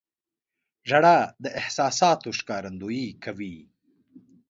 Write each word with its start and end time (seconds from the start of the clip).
•ژړا 0.89 1.17
د 1.43 1.45
احساساتو 1.59 2.29
ښکارندویي 2.39 3.09
کوي. 3.23 3.57